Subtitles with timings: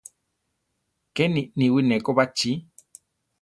[1.15, 2.51] Keni niwí neko bachí.